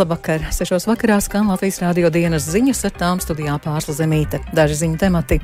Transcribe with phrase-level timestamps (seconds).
[0.00, 0.46] Labvakar!
[0.48, 4.38] Sešos vakarā skan Latvijas rādio dienas ziņas ar tām studijā pārsla zemīte.
[4.56, 5.36] Daži ziņu temati.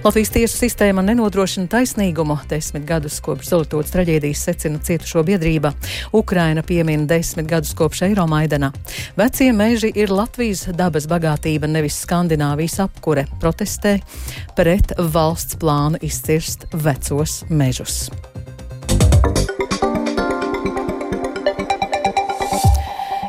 [0.00, 2.38] Latvijas tiesu sistēma nenodrošina taisnīgumu.
[2.48, 5.74] Desmit gadus kopš Zolotūdas traģēdijas secina cietušo biedrība.
[6.16, 8.72] Ukraina piemina desmit gadus kopš Eiromaidana.
[9.18, 13.26] Vecie meži ir Latvijas dabas bagātība, nevis Skandināvijas apkure.
[13.44, 13.98] Protestē
[14.56, 18.06] pret valsts plānu izcirst vecos mežus.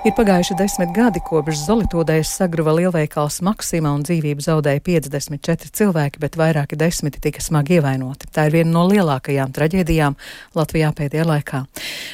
[0.08, 6.38] Ir pagājuši desmit gadi, kopš Zolitūdēs sagruva lielveikals Maksima un dzīvību zaudēja 54 cilvēki, bet
[6.40, 8.30] vairāki desmiti tika smagi ievainoti.
[8.32, 10.16] Tā ir viena no lielākajām traģēdijām
[10.56, 11.64] Latvijā pēdējā laikā.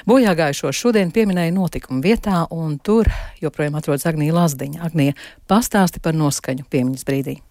[0.09, 3.11] Bojā gājušo šodien pieminēja notikumu vietā, un tur
[3.44, 4.81] joprojām atrodas Agnija Lazdiņa.
[4.89, 5.13] Agnija,
[5.45, 7.44] pastāsti par noskaņu piemiņas brīdī.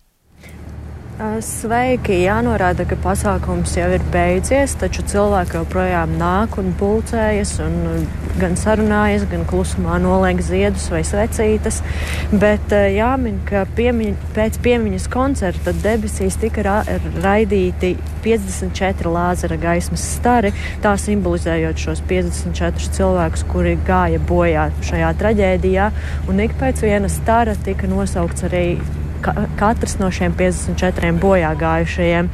[1.15, 2.17] Sveiki!
[2.25, 8.09] Jānorāda, ka pasākums jau ir beidzies, taču cilvēki joprojām nāk un pulcējas, un
[8.41, 11.79] gan sarunājas, gan klusumā noliek ziedus vai svecītes.
[12.35, 16.75] Bet jāmin, ka piemiņ, pēc piemiņas koncerta debesīs tika ra
[17.23, 17.93] raidīti
[18.27, 20.51] 54 lāzera gaismas stari,
[20.83, 25.89] tā simbolizējot šos 54 cilvēkus, kuri gāja bojā šajā traģēdijā,
[26.27, 28.67] un ik pēc viena stara tika nosaukts arī
[29.59, 32.31] katrs no šiem 54 bojā gājušajiem.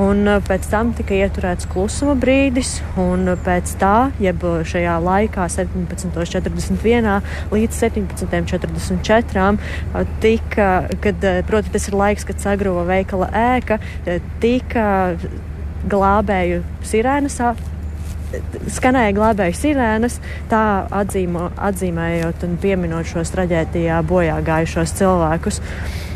[0.00, 4.96] Un uh, pēc tam tika ieturēts klusuma brīdis, un uh, pēc tā, jeb uh, šajā
[5.04, 7.20] laikā, 17.41
[7.54, 9.58] līdz 17.44,
[10.22, 10.70] tika,
[11.04, 13.80] kad, proti, tas ir laiks, kad sagruva veikala ēka,
[14.42, 14.88] tika
[15.90, 17.40] glābēju sirēnas
[18.72, 20.18] skanēja glābēju sirēnas,
[20.50, 20.62] tā
[21.02, 25.60] atzīmo, atzīmējot un pieminot šos traģēdijā bojā gājušos cilvēkus.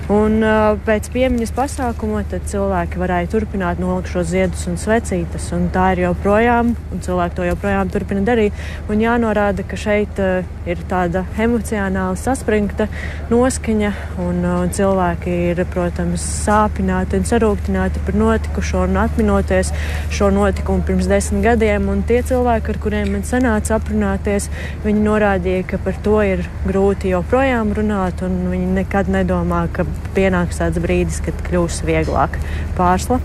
[0.08, 5.50] Un uh, pēc piemiņas pasākuma cilvēki varēja turpināt nolikt šo ziedus un svecītes.
[5.52, 8.56] Un tā ir joprojām, un cilvēki to joprojām turpina darīt.
[8.88, 12.86] Un jānorāda, ka šeit uh, ir tāda emocionāli saspringta
[13.28, 13.90] noskaņa,
[14.24, 19.74] un uh, cilvēki ir, protams, sāpināti un sarūktināti par notikušo un atminoties
[20.08, 21.92] šo notikumu pirms desmit gadiem.
[21.92, 24.48] Un tie cilvēki, ar kuriem man sanāca aprunāties,
[24.88, 29.84] viņi norādīja, ka par to ir grūti joprojām runāt, un viņi nekad nedomā, ka
[30.16, 32.40] pienāks tāds brīdis, kad kļūs vieglāk
[32.78, 33.20] pārsla.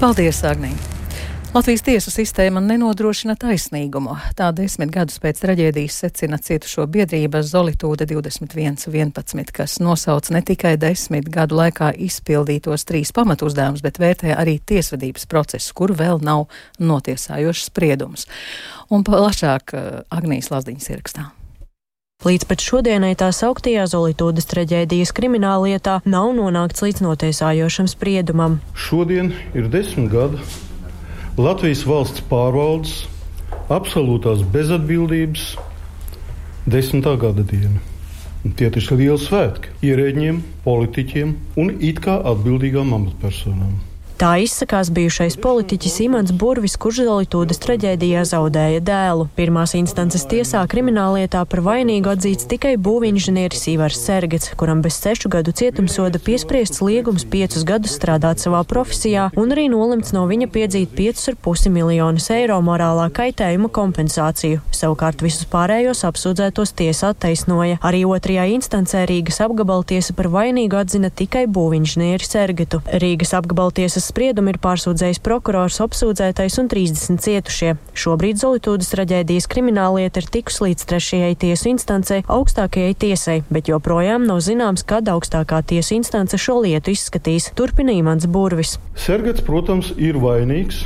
[0.00, 0.74] Paldies, Agnī!
[1.50, 4.12] Latvijas tiesu sistēma nenodrošina taisnīgumu.
[4.38, 11.26] Tā desmit gadus pēc traģēdijas secina cietušo biedrība Zolitūda 2111, kas nosauc ne tikai desmit
[11.26, 16.46] gadu laikā izpildītos trīs pamatuzdevumus, bet vērtē arī tiesvedības procesu, kur vēl nav
[16.78, 18.30] notiesājošs spriedums.
[18.94, 21.28] Un plašāk eh, Agnijas Lazdiņas ierakstā.
[22.20, 28.58] Līdz pat šodienai tā sauktajā Zolītūdas traģēdijas krimināllietā nav nonākts līdz notiesājošam spriedumam.
[28.76, 30.36] Šodien ir desmit gadi
[31.40, 33.06] Latvijas valsts pārvaldes
[33.72, 35.46] absolūtās bezatbildības
[36.68, 37.80] desmitā gada diena.
[38.52, 43.78] Tie ir lieli svētki ierēģiem, politiķiem un it kā atbildīgām amatpersonām.
[44.20, 49.22] Tā izsakās bijušais politiķis Imants Burvis, kurš Zolitūdas traģēdijā zaudēja dēlu.
[49.32, 55.54] Pirmās instances tiesā krimināllietā par vainīgu atzīts tikai būvinženieris Ivars Sergets, kuram bez sešu gadu
[55.56, 61.72] cietumsoda piespriests liegums piecus gadus strādāt savā profesijā un arī nolemts no viņa piedzīt 5,5
[61.72, 64.60] miljonus eiro morālā kaitējuma kompensāciju.
[64.68, 67.80] Savukārt visus pārējos apsūdzētos tiesa attaisnoja.
[67.80, 72.84] Arī otrajā instancē Rīgas apgabaltiesa par vainīgu atzina tikai būvinženieri Sergetu.
[73.00, 77.74] Rīgas apgabaltiesas spriedumu ir pārsūdzējis prokurors, apsūdzētais un 30 cietušie.
[77.96, 84.42] Šobrīd Zolitūdas traģēdijas krimināllieta ir tikus līdz trešajai tiesu instancei, augstākajai tiesai, bet joprojām nav
[84.44, 87.50] zināms, kad augstākā tiesa instance šo lietu izskatīs.
[87.56, 88.76] Turpina Imants Burvis.
[88.98, 90.84] Sergats, protams, ir vainīgs,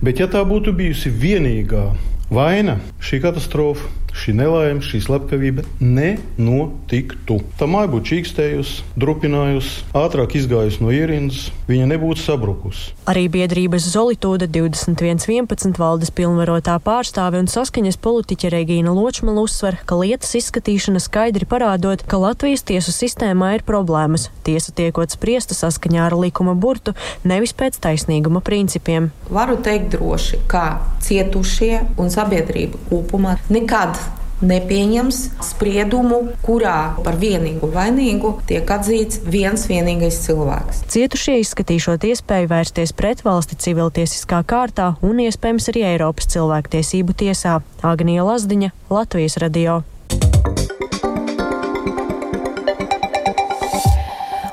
[0.00, 1.90] bet ja tā būtu bijusi vienīgā
[2.30, 7.38] vaina, šī katastrofa šī nelaime, šī slepkavība nenotiktu.
[7.58, 12.92] Tā māja būtu čīkstējusi, drupinājusi, ātrāk izgājusi no ierindas, viņa nebūtu sabrukusi.
[13.08, 20.34] Arī biedrības Zolitūda 2111 valdes pilnvarotā pārstāve un saskaņas politiķa Regīna Ločmala uzsver, ka lietas
[20.40, 24.28] izskatīšana skaidri parādot, ka Latvijas tiesu sistēmā ir problēmas.
[24.46, 26.94] Tiesa tiekot spriesta saskaņā ar likuma burtu,
[27.24, 29.10] nevis pēc taisnīguma principiem.
[29.32, 30.66] Varu teikt droši, ka
[31.04, 33.98] cietušie un sabiedrība kopumā nekad
[34.44, 40.84] nepieņems spriedumu, kurā par vienīgu vainīgu tiek atzīts viens vienīgais cilvēks.
[40.92, 47.58] Cietušie izskatīšot iespēju vērsties pret valsti civiltiesiskā kārtā un iespējams arī Eiropas cilvēktiesību tiesā.
[47.82, 49.82] Agnija Lazdiņa, Latvijas radio.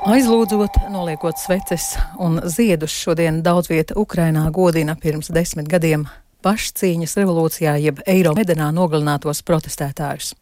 [0.05, 6.05] Aizlūdzot, noliekot sveces un ziedus, šodien daudz vieta Ukrainā godina pirms desmit gadiem
[6.45, 10.33] pašcīņas revolūcijā jeb Eiromedenā nogalinātos protestētājus.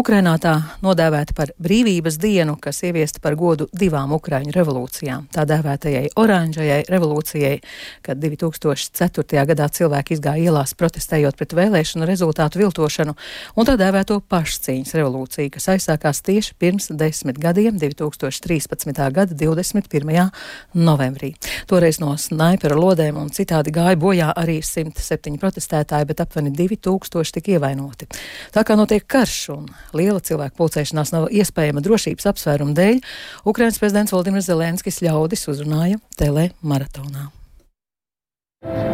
[0.00, 0.54] Ukrainā tā
[0.84, 5.28] nodēvēta par brīvības dienu, kas ieviesta par godu divām Ukraiņu revolūcijām.
[5.34, 7.58] Tā dēvētajai oranžajai revolūcijai,
[8.06, 9.44] kad 2004.
[9.52, 13.16] gadā cilvēki izgāja ielās protestējot pret vēlēšanu rezultātu viltošanu,
[13.56, 19.04] un tā dēvēto pašcīņas revolūciju, kas aizsākās tieši pirms desmit gadiem, 2013.
[19.12, 20.30] gada 21.
[20.72, 21.34] novembrī.
[21.68, 27.55] Toreiz no snaipera lodēm un citādi gāja bojā arī 107 protestētāji, bet aptuveni 2000 tika
[27.55, 28.07] ievainoti.
[28.53, 29.65] Tā kā notiek karš un
[29.97, 33.01] liela cilvēku pulcēšanās nav iespējama drošības apsvērumu dēļ,
[33.45, 37.31] Ukrainas prezidents Valdimirs Zelenskis ļaudis uzrunāja telemaratonā.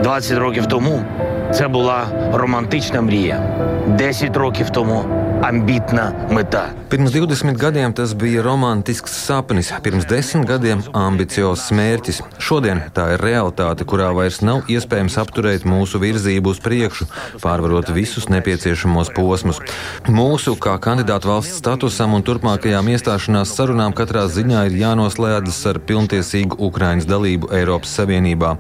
[0.04, 1.06] 20 років тому
[1.54, 3.42] це була романтична мрія.
[3.88, 5.04] 10 років тому
[5.43, 6.69] ambitna meta.
[6.91, 12.23] Pirms 20 gadiem tas bija romantisks sapnis, pirms 10 gadiem ambiciozs mērķis.
[12.41, 17.07] Šodien tā ir realitāte, kurā vairs nav iespējams apturēt mūsu virzību uz priekšu,
[17.43, 19.61] pārvarot visus nepieciešamos posmus.
[20.09, 26.57] Mūsu kā kandidātu valsts statusam un turpmākajām iestāšanās sarunām katrā ziņā ir jānoslēdzas ar pilntiesīgu
[26.71, 28.55] Ukraiņas dalību Eiropas Savienībā.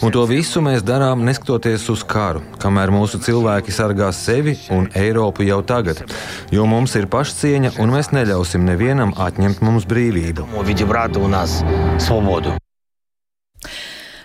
[0.00, 5.44] Un to visu mēs darām neskatoties uz karu, kamēr mūsu cilvēki sargā sevi un Eiropu
[5.44, 6.00] jau tagad
[6.54, 10.48] jo mums ir pašcieņa un mēs neļausim nevienam atņemt mums brīvību.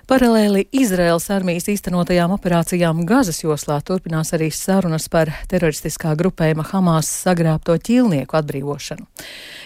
[0.09, 7.75] Paralēli Izraels armijas īstenotajām operācijām Gazas joslā turpinās arī sarunas par teroristiskā grupējuma Hamas sagrābto
[7.77, 9.05] ķīlnieku atbrīvošanu.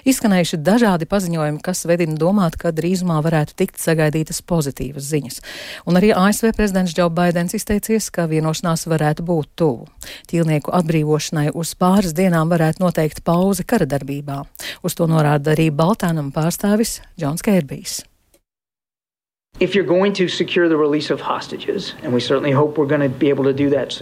[0.04, 5.42] Izskanējuši dažādi paziņojumi, kas vedina domāt, ka drīzumā varētu tikt sagaidītas pozitīvas ziņas.
[5.88, 9.88] Un arī ASV prezidents Džo Baidens izteicies, ka vienošanās varētu būt tuvu.
[10.28, 14.44] Ķīlnieku atbrīvošanai uz pāris dienām varētu noteikt pauzi kara darbībā.
[14.84, 18.04] Uz to norāda arī Baltānam pārstāvis Džons Kērbijs.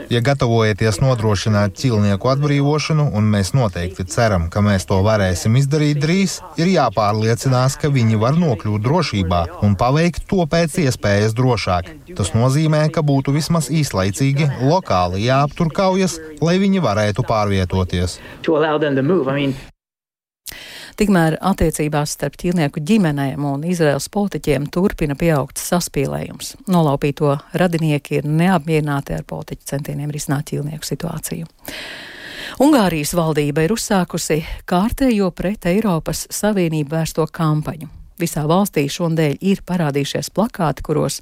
[0.09, 6.39] Ja gatavojaties nodrošināt ķīlnieku atbrīvošanu, un mēs noteikti ceram, ka mēs to varēsim izdarīt drīz,
[6.57, 11.91] ir jāpārliecinās, ka viņi var nokļūt drošībā un paveikt to pēc iespējas drošāk.
[12.17, 18.17] Tas nozīmē, ka būtu vismaz īslaicīgi lokāli jāaptur kaujas, lai viņi varētu pārvietoties.
[20.99, 26.55] Tikmēr attiecībās starp ķīlnieku ģimenēm un Izraels politiķiem turpina pieaugt saspīlējums.
[26.71, 31.47] Nolaupīto radinieki ir neapmierināti ar politiķu centieniem risināt ķīlnieku situāciju.
[32.61, 38.00] Ungārijas valdība ir uzsākusi kārtējo pret Eiropas Savienību vērsto kampaņu.
[38.21, 41.19] Visā valstī šodien ir parādījušies plakāti, kuros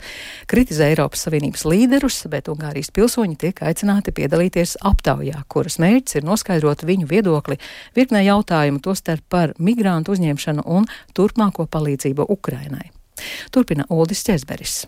[0.51, 6.84] kritizē Eiropas Savienības līderus, bet Ungārijas pilsoņi tiek aicināti piedalīties aptaujā, kuras mērķis ir noskaidrot
[6.90, 7.60] viņu viedokli
[7.96, 12.90] virknē jautājumu, tostarp par migrantu uzņemšanu un turpmāko palīdzību Ukrainai.
[13.52, 14.84] Turpina Uldis Česberis.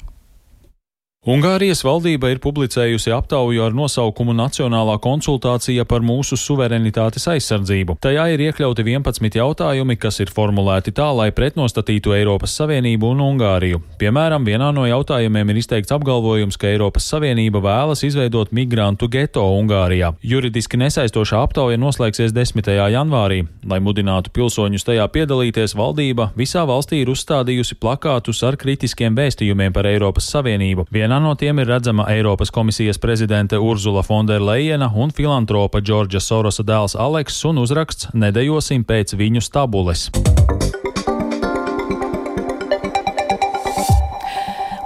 [1.22, 7.94] Ungārijas valdība ir publicējusi aptauju ar nosaukumu Nacionālā konsultācija par mūsu suverenitātes aizsardzību.
[8.02, 13.84] Tajā ir iekļauti 11 jautājumi, kas ir formulēti tā, lai pretnostatītu Eiropas Savienību un Ungāriju.
[14.02, 20.16] Piemēram, vienā no jautājumiem ir izteikts apgalvojums, ka Eiropas Savienība vēlas izveidot migrantu geto Ungārijā.
[20.26, 22.74] Juridiski nesaistošā aptauja noslēgsies 10.
[22.96, 23.44] janvārī.
[23.70, 29.94] Lai mudinātu pilsoņus tajā piedalīties, valdība visā valstī ir uzstādījusi plakātus ar kritiskiem vēstījumiem par
[29.94, 30.90] Eiropas Savienību.
[30.90, 36.64] Vien Vienā no tiem ir redzama Eiropas komisijas prezidente Urzula Fonderleina un filantropa Džordža Sorosa
[36.64, 40.08] dēls Aleks un uzraksts Nedejosim pēc viņu stabules.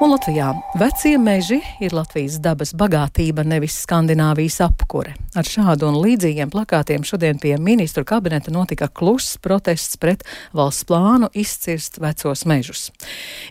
[0.05, 5.15] Un Latvijā vecie meži ir Latvijas dabas bagātība, nevis Skandināvijas apkure.
[5.33, 10.21] Ar šādu un līdzīgiem plakātiem šodien pie ministru kabineta notika kluss protests pret
[10.53, 12.91] valsts plānu izcirst vecos mežus.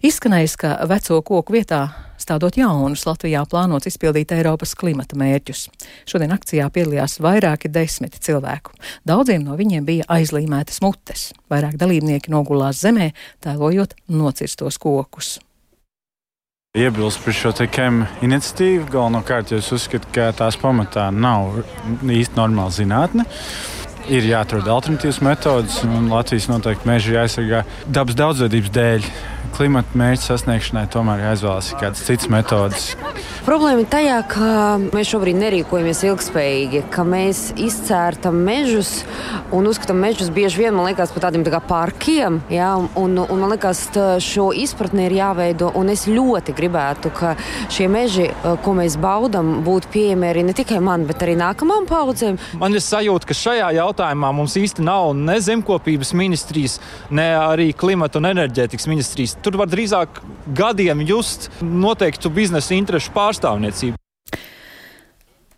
[0.06, 1.80] Izskanējis, ka veco koku vietā
[2.22, 5.64] stādot jaunus Latvijā plānots izpildīt Eiropas klimata mērķus.
[6.06, 8.76] Šodien akcijā piedalījās vairāki desmiti cilvēku.
[9.02, 11.32] Daudziem no viņiem bija aizlīmētas mutes.
[11.50, 13.10] Vairāk dalībnieki nogulās zemē,
[13.42, 15.40] tēlojot nocirstos kokus.
[16.74, 21.60] Iebilst par šo KEM iniciatīvu galvenokārt, jo es uzskatu, ka tās pamatā nav
[22.02, 23.22] īsti normāla zinātne.
[24.10, 29.06] Ir jāatrod alternatīvas metodas, un Latvijas noteikti meži jāaizsargā dabas daudzveidības dēļ
[29.54, 32.88] klimata mērķu sasniegšanai tomēr jāizvēlas kādas citas metodas.
[33.44, 34.48] Problēma ir tajā, ka
[34.94, 39.02] mēs šobrīd nerīkojamies ilgspējīgi, ka mēs izcērtam mežus
[39.54, 42.40] un uzskatām mežus bieži vien liekas, par tādiem tā parkiem.
[42.52, 43.86] Jā, un, un man liekas,
[44.24, 45.72] šo izpratni ir jāveido.
[45.94, 47.34] Es ļoti gribētu, ka
[47.70, 48.30] šie meži,
[48.64, 52.40] ko mēs baudām, būtu pieejami arī ne tikai man, bet arī nākamajām paudzēm.
[52.58, 56.80] Man ir sajūta, ka šajā jautājumā mums īsti nav ne zemkopības ministrijas,
[57.14, 59.04] ne arī klimata un enerģētikas ministrijas
[59.44, 60.20] Tur var drīzāk
[60.56, 63.98] gadiem just noteiktu biznesa interesu pārstāvniecību.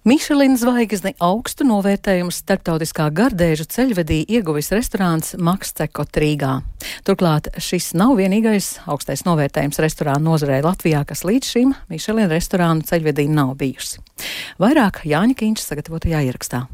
[0.07, 6.53] Mišelina zvaigzni augstu novērtējumu starptautiskā gardēžu ceļvedī ieguvis restorāns Maksteko Rīgā.
[7.03, 13.27] Turklāt šis nav vienīgais augstais novērtējums restorānu nozarē Latvijā, kas līdz šim Mišelina restorānu ceļvedī
[13.27, 13.99] nav bijusi.
[14.63, 16.69] Vairāk Jāņa Kīņš sagatavotajā ierakstā.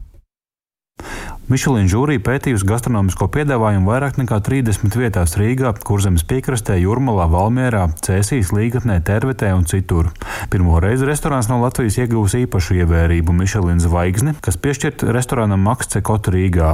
[1.53, 8.55] Mišelīna žūrija pētījusi gastronomisko piedāvājumu vairāk nekā 30 vietās Rīgā, Kurzemes piekrastē, Jurmalā, Valmierā, Cēsīs,
[8.57, 10.09] Līgatnē, Tervetē un citur.
[10.49, 16.33] Pirmo reizi restorāns no Latvijas ieguvis īpašu ievērību Mišelīna zvaigzni, kas piešķirt restorānam Makse Kotu
[16.33, 16.71] Rīgā.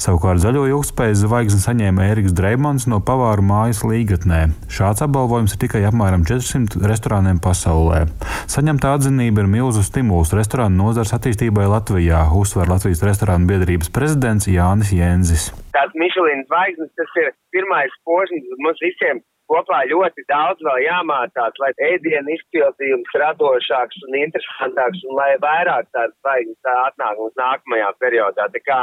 [0.00, 4.40] Savukārt zaļo ilgspējas zvaigzni saņēma Ēriks Dreimans no pavāru mājas Līgatnē.
[4.72, 8.06] Šāds apbalvojums ir tikai apmēram 400 restorāniem pasaulē.
[8.48, 14.13] Saņemta atzinība ir milzu stimuls restorānu nozars attīstībai Latvijā, uzsver Latvijas restorānu biedrības prezidents
[14.50, 15.44] Jānis Jēnzis.
[15.74, 19.22] Tās Mišelīnas zvaigznes, tas ir pirmais posms mums visiem.
[19.50, 26.14] Kopā ļoti daudz vēl jāmācās, lai ēdienu izpildījums radošāks un interesantāks, un lai vairāk tādas
[26.22, 28.48] zvaigznes atnāk mums nākamajā periodā.
[28.54, 28.80] Tā kā,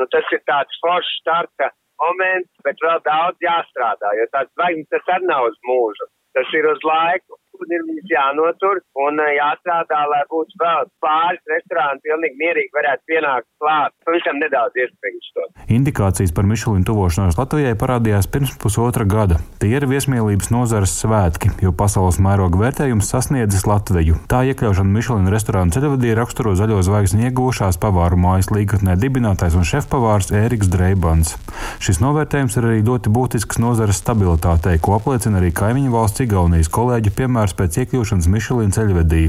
[0.00, 1.68] nu, tas ir tāds foršs starta
[2.00, 6.08] moments, bet vēl daudz jāstrādā, jo tāds zvaigznes tas arī nav uz mūžu.
[6.38, 12.02] Tas ir uz laiku ir viņas jānotur un eh, jāstrādā, lai būtu vēl pāris restorāni
[12.04, 13.94] pilnīgi mierīgi varētu pienākt klāt.
[14.06, 15.46] Pavisam nedaudz iespējams to.
[15.78, 19.40] Indikācijas par Mišelinu tuvošanos Latvijai parādījās pirms pusotra gada.
[19.62, 24.20] Tie ir viesmīlības nozares svētki, jo pasaules mēroga vērtējums sasniedzis Latviju.
[24.30, 30.32] Tā iekļaušana Mišelina restorāna ceļavadī raksturo zaļo zvaigzni iegūšās pavāru mājas līgatnē dibinātājs un šefpavārs
[30.34, 31.34] Ēriks Dreibans.
[31.82, 37.14] Šis novērtējums ir arī ļoti būtisks nozares stabilitātei, ko apliecina arī kaimiņu valsts Igaunijas kolēģi,
[37.18, 39.22] piemēram, pavārs pēc iekļūšanas Mišelīna ceļvedī.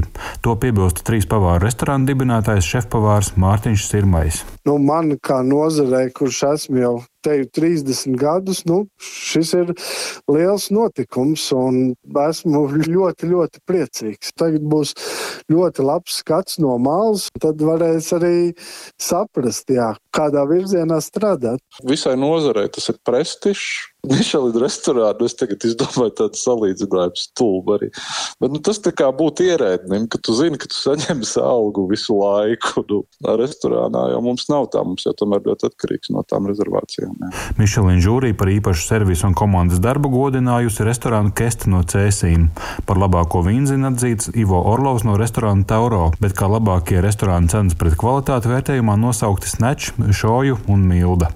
[0.44, 4.44] To piebilst trīs pavāru restorāna dibinātājs šefpavārs Mārtiņš Sirmais.
[4.66, 9.72] Nu, man kā nozarei, kurš esmu jau te 30 gadus, nu, šis ir
[10.30, 11.92] liels notikums un
[12.26, 14.32] esmu ļoti, ļoti priecīgs.
[14.40, 14.94] Tagad būs
[15.50, 18.34] ļoti labs skats no malas, tad varēs arī
[19.00, 21.62] saprast, jā, kādā virzienā strādāt.
[21.86, 23.90] Visai nozarei tas ir prestižs.
[24.08, 27.88] Mišelīna restorānu es tagad izdomāju tādu salīdzinājumu stulbu arī.
[28.40, 32.16] Bet nu, tas tā kā būtu ierēdnim, ka tu zini, ka tu saņemsi algu visu
[32.16, 32.86] laiku.
[32.88, 33.02] Nu,
[33.42, 37.09] restorānā jau mums nav tā, mums jau tomēr ļoti atkarīgs no tām rezervācijām.
[37.58, 42.48] Mišelīna žūrija par īpašu servisu un komandas darbu godinājusi restorānu Kesta no Cēsīm.
[42.88, 47.96] Par labāko vīnzinu atzīts Ivo Orlovs no restorāna Tauro, bet kā labākie restorāna cenas pret
[48.00, 51.32] kvalitāti vērtējumā nosaukti Snatch, Šoju un Milda.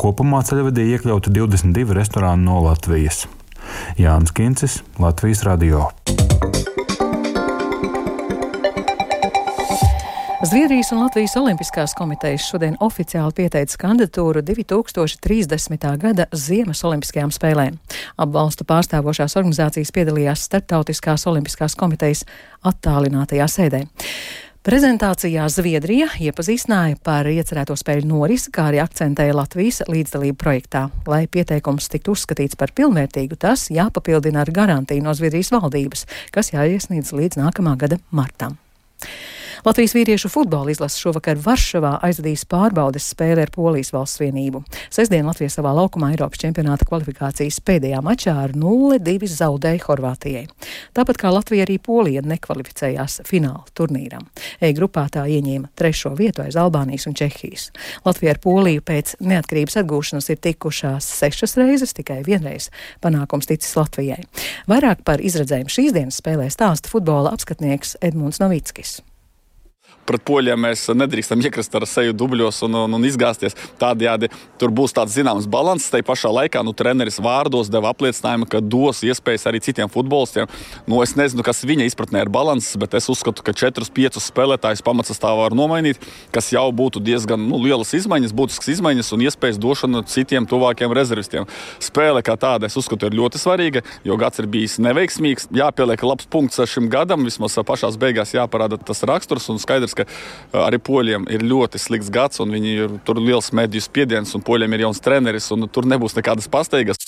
[0.00, 3.26] Kopumā ceļvedī iekļauti 22 restorāni no Latvijas.
[3.98, 5.90] Jānis Kincis, Latvijas Radio.
[10.46, 15.86] Zviedrijas un Latvijas Olimpiskās komitejas šodien oficiāli pieteica kandidatūru 2030.
[15.98, 17.78] gada Ziemas Olimpiskajām spēlēm.
[18.14, 22.22] Ap valstu pārstāvošās organizācijas piedalījās Startautiskās Olimpiskās komitejas
[22.62, 23.80] attālinātajā sēdē.
[24.66, 30.84] Prezentācijā Zviedrija iepazīstināja par iecerēto spēļu norisi, kā arī akcentēja Latvijas līdzdalību projektā.
[31.10, 37.10] Lai pieteikums tiktu uzskatīts par pilnvērtīgu, tas jāpapildina ar garantiju no Zviedrijas valdības, kas jāiesniedz
[37.18, 38.60] līdz nākamā gada martam.
[39.66, 44.60] Latvijas vīriešu futbola izlase šovakar Varšavā aizvadīs pārbaudes spēli ar Polijas valsts vienību.
[44.94, 50.44] Sestdien Latvija savā laukumā Eiropas čempionāta kvalifikācijas pēdējā mačā ar 0-2 zaudēja Horvātijai.
[50.94, 54.28] Tāpat kā Latvija arī Polija nekvalificējās fināla turnīram.
[54.62, 57.72] E grupā tā ieņēma trešo vietu aiz Albānijas un Čehijas.
[58.06, 62.70] Latvija ar Poliju pēc neatkarības atgūšanas ir tikušās sešas reizes, tikai vienreiz
[63.02, 64.22] panākums ticis Latvijai.
[64.70, 69.00] Vairāk par izredzējumu šīs dienas spēlē stāsta futbola apskatnieks Edmunds Novickis
[70.06, 73.56] pret poļiem mēs nedrīkstam iekrist ar seju dubļos un, un, un izgāzties.
[73.80, 75.90] Tādējādi tur būs tāds zināms līdzsvars.
[75.92, 80.48] Tai pašā laikā nu, treneris vārdos deva apliecinājumu, ka dos iespējas arī citiem futbolistiem.
[80.86, 85.46] Nu, es nezinu, kas viņa izpratnē ir līdzsvars, bet es uzskatu, ka 4-5 spēlētājus pamatsastāvā
[85.46, 86.00] var nomainīt,
[86.34, 91.46] kas jau būtu diezgan nu, lielas izmaiņas, būtiskas izmaiņas un iespējas došana citiem tuvākiem rezervistiem.
[91.82, 95.48] Spēle kā tāda, es uzskatu, ir ļoti svarīga, jo gads ir bijis neveiksmīgs.
[95.56, 100.06] Jāpieliek labs punkts šim gadam, vismaz pašā beigās jāparāda tas raksturs un skaidrs, ka
[100.66, 104.76] arī poļiem ir ļoti slikts gads, un viņi ir tur liels mediju spiediens, un poļiem
[104.76, 107.00] ir jauns treneris, un tur nebūs nekādas pastaigas.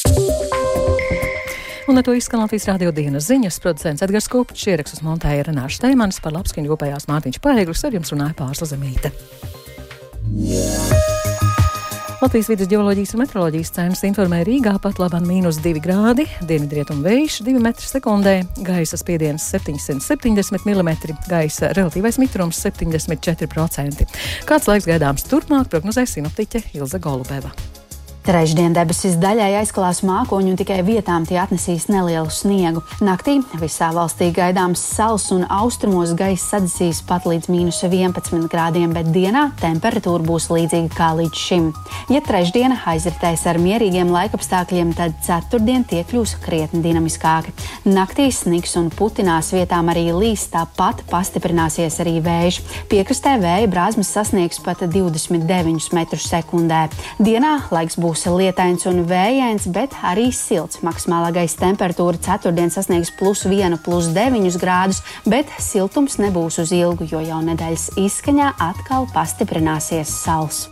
[1.89, 3.61] Un ar to izskan Latvijas radio dienas ziņas.
[3.65, 8.37] Producents Edgars Kopčs ierakstus montēja Renāša Steimans par labskaņu rūpējās Mārtiņš Paeglis, ar jums runāja
[8.37, 9.15] Pārsla Zemīte.
[10.39, 11.18] Yeah.
[12.19, 17.37] Latvijas vidus geoloģijas un meteoroloģijas centrs informē Rīgā pat labāk mīnus 2 grādi, dienvidrietumu vējš
[17.47, 18.35] 2 m2,
[18.67, 20.93] gaisa spiediens 770 mm,
[21.31, 24.07] gaisa relatīvais mitrums 74%.
[24.51, 27.55] Kāds laiks gaidāms turpmāk, prognozēs sinoptiķe Ilza Golubeva.
[28.29, 32.83] Trešdien debesis daļai aizklās mākoņu un tikai vietām tie atnesīs nelielu sniegu.
[33.01, 39.09] Naktī visā valstī gaidāms sals un austrumos gaisa sadedzīs pat līdz mīnus 11 grādiem, bet
[39.15, 41.71] dienā temperatūra būs līdzīga kā līdz šim.
[42.13, 47.57] Ja trešdiena aizritēs ar mierīgiem laikapstākļiem, tad ceturtdien tie kļūs krietni dinamiskāki.
[47.89, 52.61] Naktī sniks un putinās vietām arī līs, tāpat pastiprināsies arī vējš.
[52.93, 56.85] Piekrastē vēja brāzmas sasniegs pat 29 metrus sekundē.
[57.17, 60.81] Dienā laiks būs būs lietains un vējains, bet arī silts.
[60.83, 67.07] Maksimālā gaisa temperatūra ceturtdien sasniegs plus 1, plus 9 grādus, bet siltums nebūs uz ilgu,
[67.07, 70.67] jo jau nedēļas izskaņā atkal pastiprināsies sals.